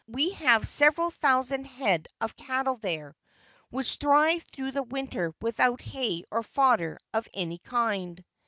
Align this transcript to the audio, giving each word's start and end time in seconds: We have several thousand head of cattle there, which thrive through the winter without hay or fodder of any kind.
We 0.07 0.31
have 0.31 0.67
several 0.67 1.11
thousand 1.11 1.65
head 1.65 2.07
of 2.19 2.35
cattle 2.35 2.75
there, 2.77 3.15
which 3.69 3.97
thrive 3.97 4.43
through 4.51 4.71
the 4.71 4.81
winter 4.81 5.31
without 5.39 5.79
hay 5.79 6.23
or 6.31 6.41
fodder 6.41 6.97
of 7.13 7.27
any 7.35 7.59
kind. 7.59 8.25